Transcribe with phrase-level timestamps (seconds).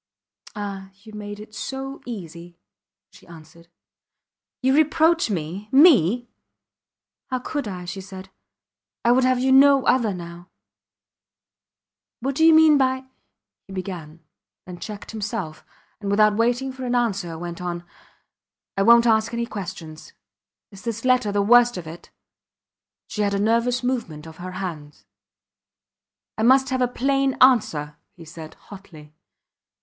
[0.55, 0.89] Ah!
[1.03, 2.57] You made it so easy,
[3.11, 3.67] she answered.
[4.63, 6.27] You reproach me me!
[7.29, 7.85] How could I?
[7.85, 8.31] she said;
[9.05, 10.49] I would have you no other now.
[12.19, 13.05] What do you mean by...
[13.67, 14.21] he began,
[14.65, 15.63] then checked himself,
[15.99, 17.83] and without waiting for an answer went on,
[18.75, 20.13] I wont ask any questions.
[20.71, 22.09] Is this letter the worst of it?
[23.05, 25.05] She had a nervous movement of her hands.
[26.39, 29.13] I must have a plain answer, he said, hotly.